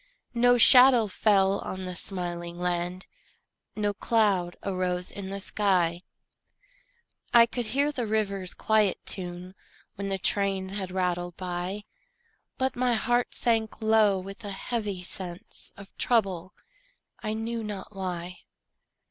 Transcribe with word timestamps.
No 0.33 0.57
shadow 0.57 1.05
fell 1.05 1.59
on 1.59 1.85
the 1.85 1.93
smiling 1.93 2.57
land, 2.57 3.05
No 3.75 3.93
cloud 3.93 4.57
arose 4.63 5.11
in 5.11 5.29
the 5.29 5.39
sky; 5.39 6.01
I 7.35 7.45
could 7.45 7.67
hear 7.67 7.91
the 7.91 8.07
river's 8.07 8.55
quiet 8.55 8.97
tune 9.05 9.53
When 9.97 10.09
the 10.09 10.17
trains 10.17 10.75
had 10.79 10.89
rattled 10.89 11.37
by; 11.37 11.83
But 12.57 12.75
my 12.75 12.95
heart 12.95 13.35
sank 13.35 13.79
low 13.79 14.17
with 14.17 14.43
a 14.43 14.49
heavy 14.49 15.03
sense 15.03 15.71
Of 15.77 15.95
trouble, 15.99 16.55
I 17.21 17.33
knew 17.33 17.63
not 17.63 17.95
why. 17.95 18.39